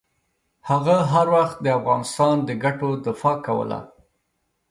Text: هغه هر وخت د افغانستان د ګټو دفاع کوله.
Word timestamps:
هغه 0.69 0.97
هر 1.11 1.27
وخت 1.35 1.57
د 1.61 1.67
افغانستان 1.79 2.35
د 2.47 2.49
ګټو 2.63 2.89
دفاع 3.07 3.35
کوله. 3.45 3.79